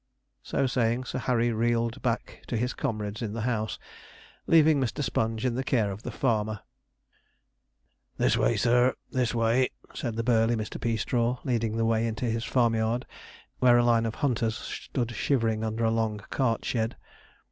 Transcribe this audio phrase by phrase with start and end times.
[0.41, 3.77] So saying, Sir Harry reeled back to his comrades in the house,
[4.47, 5.03] leaving Mr.
[5.03, 6.61] Sponge in the care of the farmer.
[8.17, 10.81] 'This way, sir; this way,' said the burly Mr.
[10.81, 13.05] Peastraw, leading the way into his farmyard,
[13.59, 16.95] where a line of hunters stood shivering under a long cart shed.